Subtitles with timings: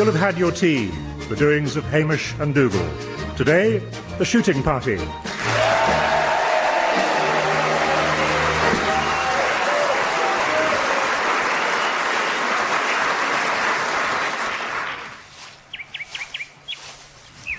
[0.00, 0.86] You'll have had your tea,
[1.28, 2.88] the doings of Hamish and Dougal.
[3.36, 3.82] Today,
[4.16, 4.96] the shooting party.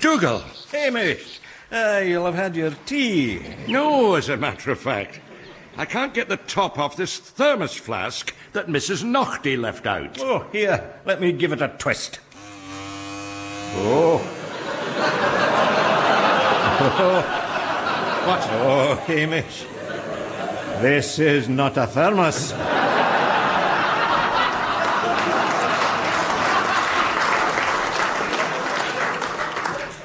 [0.01, 0.41] Dougal!
[0.71, 1.39] Hamish,
[1.71, 3.43] uh, you'll have had your tea.
[3.67, 5.21] No, as a matter of fact.
[5.77, 9.03] I can't get the top off this thermos flask that Mrs.
[9.03, 10.19] Naughtie left out.
[10.19, 12.19] Oh, here, let me give it a twist.
[13.73, 14.37] Oh.
[18.21, 18.47] What?
[18.51, 19.65] Oh, Hamish.
[20.79, 22.53] This is not a thermos.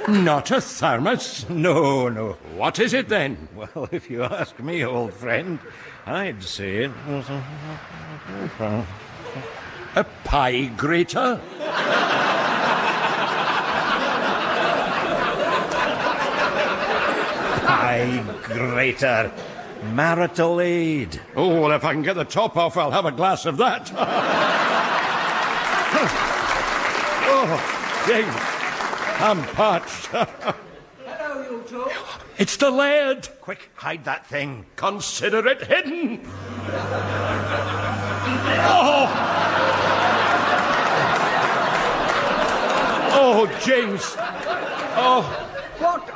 [0.09, 1.49] Not a thermos?
[1.51, 2.33] No, no.
[2.55, 3.49] What is it then?
[3.55, 5.59] Well, if you ask me, old friend,
[6.07, 8.87] I'd say it was a...
[9.97, 11.41] A pie grater?
[17.97, 19.33] Pie grater.
[19.93, 21.21] Marital aid.
[21.35, 23.93] Oh, well, if I can get the top off, I'll have a glass of that.
[27.29, 28.35] oh, James,
[29.21, 30.07] I'm parched.
[30.07, 31.89] Hello, you two.
[32.39, 33.29] it's the laird.
[33.41, 34.67] Quick, hide that thing.
[34.77, 36.21] Consider it hidden.
[38.69, 39.07] Oh!
[43.19, 44.17] Oh, James.
[44.99, 45.46] Oh, What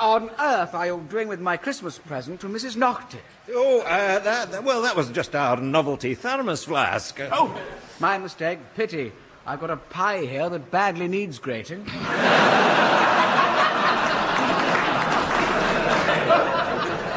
[0.00, 2.76] on earth are you doing with my Christmas present to Mrs.
[2.76, 3.18] Naughtie?
[3.52, 7.18] Oh, uh, that, that- well, that was just our novelty thermos flask.
[7.32, 7.54] Oh,
[8.00, 8.58] my mistake.
[8.74, 9.12] Pity.
[9.46, 11.84] I've got a pie here that badly needs grating.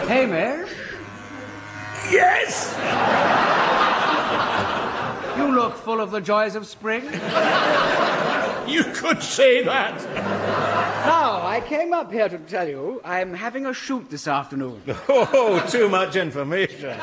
[0.08, 0.70] Hamish,
[2.12, 2.73] yes!
[5.38, 7.03] you look full of the joys of spring.
[8.68, 10.82] You could say that.
[11.68, 14.81] Came up here to tell you I'm having a shoot this afternoon.
[15.09, 16.97] Oh, too much information.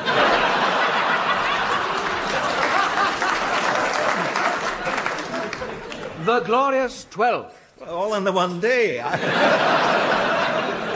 [6.25, 7.53] The glorious 12th.
[7.87, 9.01] All in the one day.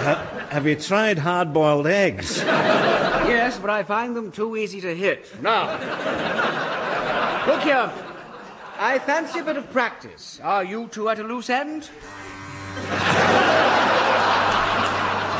[0.05, 2.37] Ha- Have you tried hard boiled eggs?
[2.37, 5.41] Yes, but I find them too easy to hit.
[5.41, 5.71] Now,
[7.47, 7.91] look here.
[8.77, 10.39] I fancy a bit of practice.
[10.43, 11.89] Are you two at a loose end?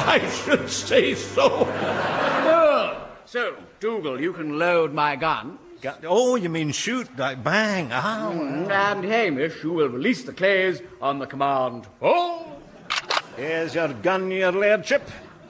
[0.08, 1.66] I should say so.
[1.66, 2.98] Good.
[3.26, 5.58] So, Dougal, you can load my gun.
[6.04, 7.90] Oh, you mean shoot, like bang.
[7.92, 8.32] Ah.
[8.32, 11.88] And Hamish, you will release the clays on the command.
[12.02, 12.52] Oh,
[13.36, 15.02] Here's your gun, your lairdship.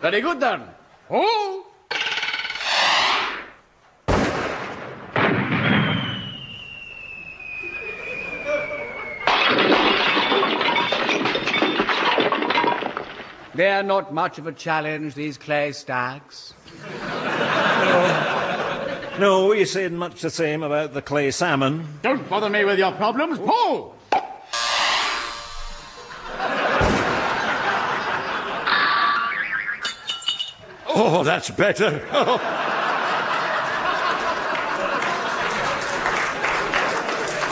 [0.02, 0.64] very good then.
[1.10, 1.65] Oh.
[13.56, 16.54] They're not much of a challenge, these clay stacks.
[19.18, 21.88] No, you said much the same about the clay salmon.
[22.02, 23.96] Don't bother me with your problems, Paul.
[30.98, 31.92] Oh, that's better.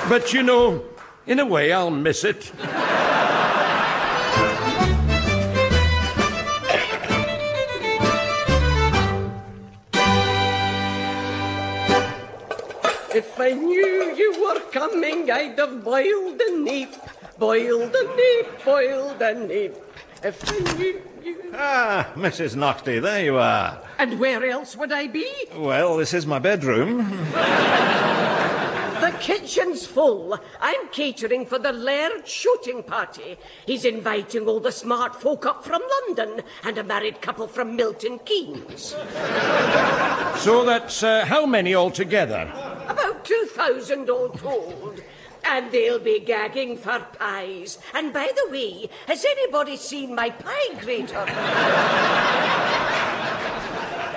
[0.09, 0.83] but you know,
[1.27, 2.51] in a way, I'll miss it.
[13.33, 16.93] If I knew you were coming, I'd have boiled a neep,
[17.39, 19.75] boiled a neep, boiled a neep.
[20.23, 21.51] If I knew you.
[21.55, 22.55] Ah, Mrs.
[22.55, 23.81] Naughtie, there you are.
[23.97, 25.27] And where else would I be?
[25.55, 27.09] Well, this is my bedroom.
[29.01, 30.39] The kitchen's full.
[30.61, 33.37] I'm catering for the Laird shooting party.
[33.65, 38.19] He's inviting all the smart folk up from London and a married couple from Milton
[38.19, 38.95] Keynes.
[40.37, 42.72] So that's uh, how many altogether?
[42.87, 45.01] About 2,000 all told.
[45.45, 47.77] And they'll be gagging for pies.
[47.93, 51.25] And by the way, has anybody seen my pie grater?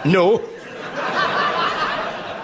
[0.09, 0.39] No,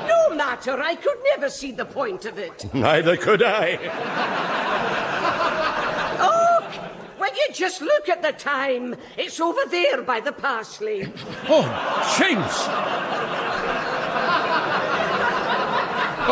[0.08, 2.72] No matter, I could never see the point of it.
[2.74, 3.78] neither could I.
[6.18, 6.90] Oh,
[7.20, 8.96] will you just look at the time?
[9.16, 11.12] It's over there by the parsley.
[11.48, 11.64] Oh,
[12.18, 12.66] James!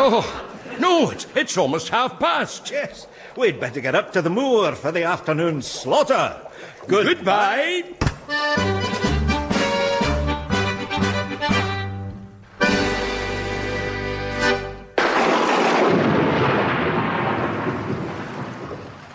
[0.03, 0.49] Oh,
[0.79, 2.71] no, it's, it's almost half past.
[2.71, 3.05] Yes,
[3.37, 6.41] we'd better get up to the moor for the afternoon slaughter.
[6.87, 7.05] Good.
[7.05, 7.83] Goodbye.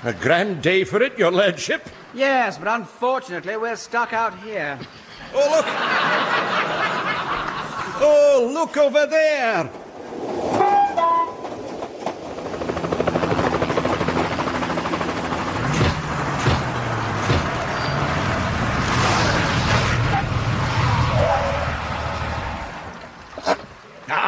[0.05, 1.91] A grand day for it, your lordship.
[2.15, 4.79] Yes, but unfortunately we're stuck out here.
[5.35, 5.67] Oh, look!
[8.01, 9.69] oh, look over there!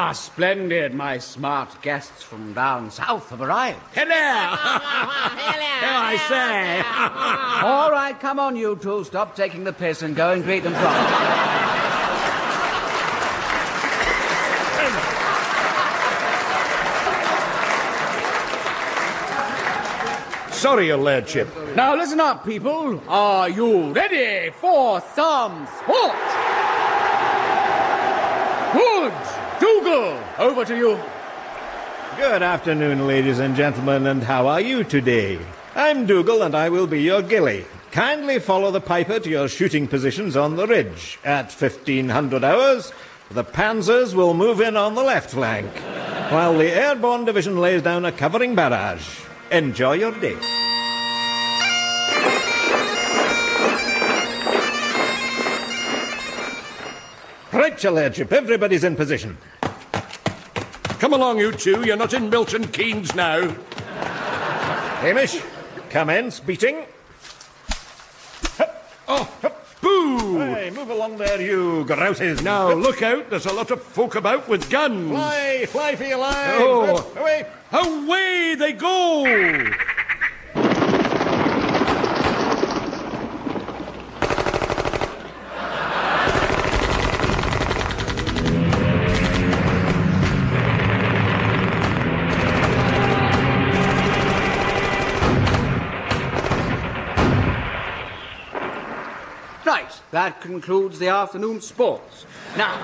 [0.08, 0.94] Ah, splendid.
[0.94, 3.78] My smart guests from down south have arrived.
[3.92, 4.06] Hello!
[4.16, 5.66] Hello.
[5.84, 6.80] I say.
[7.68, 9.04] All right, come on, you two.
[9.04, 10.94] Stop taking the piss and go and greet them properly.
[20.54, 21.48] Sorry, your lordship.
[21.76, 23.02] Now listen up, people.
[23.08, 26.16] Are you ready for some sport?
[28.72, 29.12] Good.
[29.88, 31.00] Over to you.
[32.18, 35.38] Good afternoon, ladies and gentlemen, and how are you today?
[35.74, 37.64] I'm Dougal, and I will be your gilly.
[37.90, 41.18] Kindly follow the piper to your shooting positions on the ridge.
[41.24, 42.92] At 1500 hours,
[43.30, 45.74] the panzers will move in on the left flank,
[46.30, 49.20] while the airborne division lays down a covering barrage.
[49.50, 50.36] Enjoy your day.
[57.50, 59.38] Right, your lordship, everybody's in position.
[60.98, 61.86] Come along, you two.
[61.86, 63.48] You're not in Milton Keynes now.
[65.00, 65.40] Hamish,
[65.90, 66.86] commence beating.
[69.06, 69.30] Oh,
[69.80, 70.38] boo!
[70.38, 72.42] Hey, move along there, you grouses.
[72.42, 73.30] Now, look out.
[73.30, 75.10] There's a lot of folk about with guns.
[75.10, 76.56] Fly, fly for your life.
[76.58, 77.14] Oh.
[77.16, 77.46] Away.
[77.72, 79.24] Away they go!
[100.18, 102.26] That concludes the afternoon sports.
[102.56, 102.74] Now,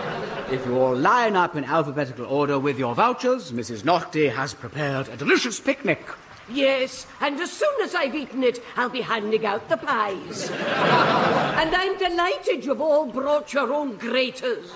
[0.53, 3.85] if you all line up in alphabetical order with your vouchers, Mrs.
[3.85, 6.07] Naughtie has prepared a delicious picnic.
[6.49, 10.49] Yes, and as soon as I've eaten it, I'll be handing out the pies.
[10.51, 14.71] and I'm delighted you've all brought your own graters.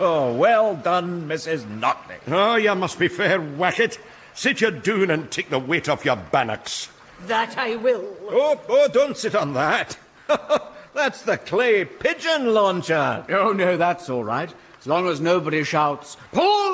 [0.00, 1.66] Oh, well done, Mrs.
[1.78, 2.16] Notley.
[2.28, 3.98] Oh, you must be fair whacket.
[4.36, 6.90] Sit your doon and take the weight off your bannocks.
[7.26, 8.04] That I will.
[8.28, 9.98] Oh, oh, don't sit on that.
[10.94, 13.24] That's the clay pigeon launcher.
[13.30, 14.52] Oh, no, that's all right.
[14.80, 16.65] As long as nobody shouts, Pull!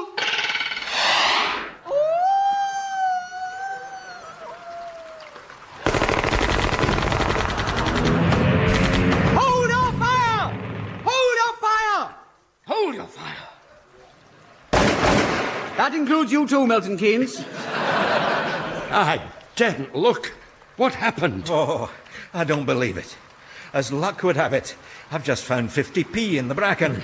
[16.42, 17.44] You too, Milton Keynes.
[17.70, 19.22] I
[19.54, 20.32] didn't look.
[20.76, 21.44] What happened?
[21.48, 21.88] Oh,
[22.34, 23.16] I don't believe it.
[23.72, 24.74] As luck would have it,
[25.12, 26.96] I've just found 50p in the bracken.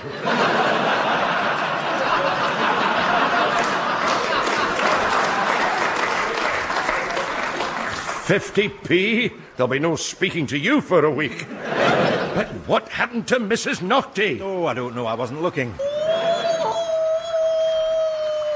[8.27, 9.39] 50p?
[9.55, 11.47] There'll be no speaking to you for a week.
[11.47, 13.81] but what happened to Mrs.
[13.81, 14.41] Naughtie?
[14.41, 15.05] Oh, I don't know.
[15.05, 15.73] I wasn't looking.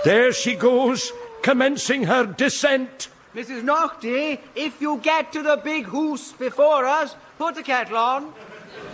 [0.04, 3.08] There she goes, commencing her descent.
[3.34, 3.64] Mrs.
[3.64, 8.34] Naughtie, if you get to the big hoose before us, put the kettle on.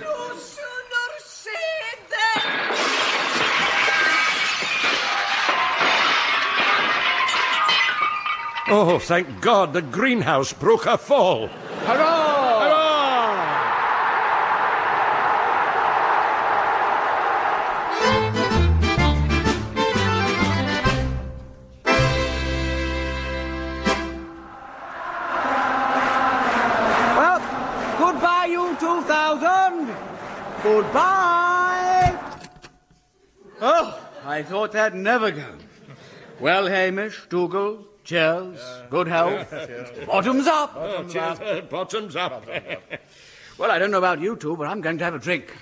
[0.01, 2.69] No sooner said than.
[8.71, 11.47] Oh, thank God the greenhouse broke her fall.
[11.47, 12.18] Hurrah!
[34.39, 35.53] I thought that'd never go.
[36.39, 38.57] Well, Hamish, Dougal, cheers,
[38.89, 39.51] good health.
[40.07, 40.75] Bottoms up.
[41.69, 42.45] Bottoms up.
[43.57, 45.53] Well, I don't know about you two, but I'm going to have a drink.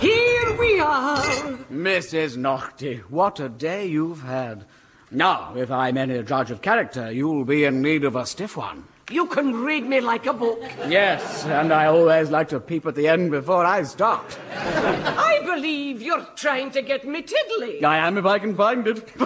[0.00, 1.22] Here we are.
[1.70, 2.36] Mrs.
[2.38, 4.64] Naughtie, what a day you've had.
[5.12, 8.82] Now, if I'm any judge of character, you'll be in need of a stiff one.
[9.10, 10.62] You can read me like a book.
[10.88, 14.38] Yes, and I always like to peep at the end before I start.
[14.54, 17.82] I believe you're trying to get me tiddly.
[17.84, 19.04] I am if I can find it.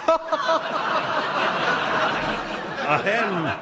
[2.87, 3.59] Ahem.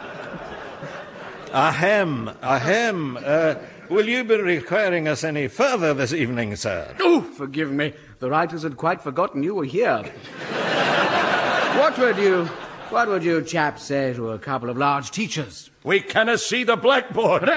[1.52, 3.18] Ahem, ahem.
[3.22, 3.54] Uh,
[3.88, 6.94] will you be requiring us any further this evening, sir?
[7.00, 7.92] Oh, forgive me.
[8.20, 10.02] The writers had quite forgotten you were here.
[11.76, 12.48] what would you,
[12.92, 15.70] what would you chaps say to a couple of large teachers?
[15.82, 17.48] We cannot see the blackboard.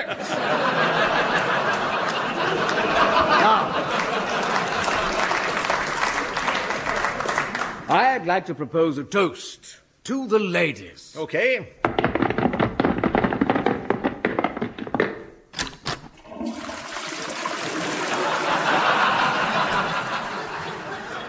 [7.88, 11.14] I'd like to propose a toast to the ladies.
[11.18, 11.74] Okay.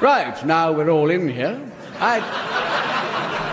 [0.00, 1.60] Right, now we're all in here.
[1.98, 2.45] I'd,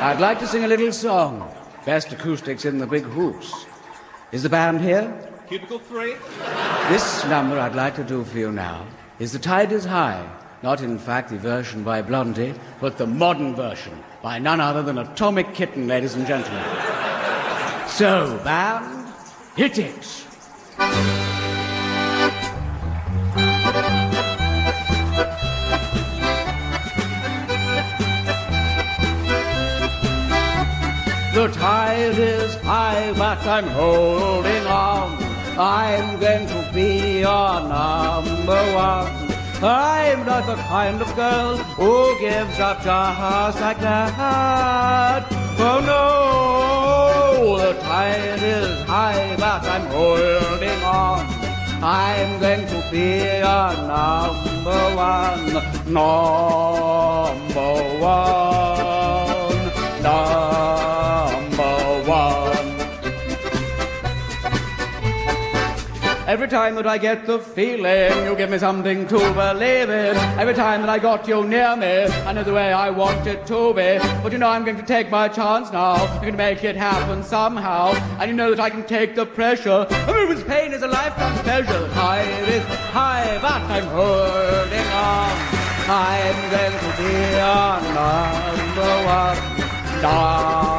[0.03, 1.50] I'd like to sing a little song.
[1.86, 3.65] Best acoustics in the big house.
[4.33, 5.07] Is the band here?
[5.48, 6.15] Cubicle three.
[6.89, 8.86] This number I'd like to do for you now
[9.19, 10.29] is The Tide is High.
[10.62, 14.98] Not, in fact, the version by Blondie, but the modern version by none other than
[14.98, 16.65] Atomic Kitten, ladies and gentlemen.
[17.88, 19.07] So, band,
[19.55, 21.33] hit it.
[31.43, 35.17] The tide is high, but I'm holding on.
[35.59, 39.12] I'm going to be your number one.
[39.62, 45.27] I'm not the kind of girl who gives up just like that.
[45.59, 51.27] Oh no, the tide is high, but I'm holding on.
[51.83, 55.51] I'm going to be your number one,
[55.91, 56.23] number
[58.00, 58.43] one,
[60.01, 60.42] number
[66.43, 70.17] Every time that I get the feeling, you give me something to believe in.
[70.38, 73.47] Every time that I got you near me, I know the way I want it
[73.47, 73.97] to be.
[74.21, 75.93] But you know I'm going to take my chance now.
[75.93, 77.93] I'm going to make it happen somehow.
[78.19, 79.88] And you know that I can take the pressure.
[79.89, 81.88] A moment's pain is a lifetime's pleasure.
[81.93, 85.31] Tide is high, but I'm holding on.
[85.88, 90.73] I'm going to be on number one.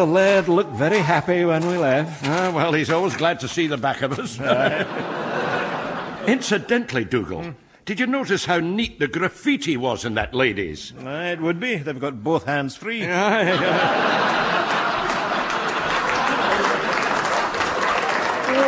[0.00, 2.24] The lad looked very happy when we left.
[2.24, 4.40] Ah, well, he's always glad to see the back of us.
[6.26, 7.54] Incidentally, Dougal,
[7.84, 10.94] did you notice how neat the graffiti was in that lady's?
[11.04, 11.76] Aye, it would be.
[11.76, 13.06] They've got both hands free.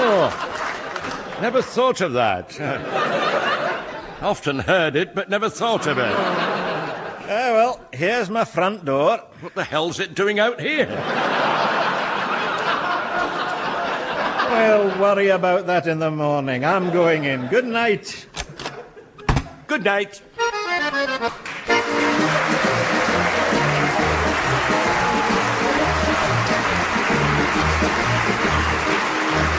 [0.05, 2.61] Oh, never thought of that.
[4.23, 6.52] Often heard it, but never thought of it.
[7.25, 9.19] Ah, well, here's my front door.
[9.41, 10.87] What the hell's it doing out here?
[14.51, 16.65] We'll worry about that in the morning.
[16.65, 17.47] I'm going in.
[17.49, 18.27] Good night.
[19.67, 20.21] Good night.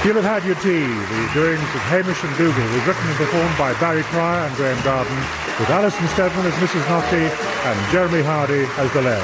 [0.03, 0.83] You'll have had your tea.
[0.83, 4.83] The doings of Hamish and Dougal was written and performed by Barry Cryer and Graeme
[4.83, 5.15] Garden,
[5.55, 6.83] with Alison Steadman as Mrs.
[6.91, 9.23] Nockley and Jeremy Hardy as the Laird.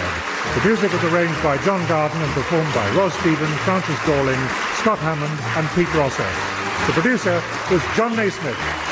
[0.55, 4.39] The music was arranged by John Garden and performed by Ros Stephen, Francis Galling,
[4.79, 6.23] Scott Hammond and Pete Rosser.
[6.87, 8.88] The producer was Jon Naismith.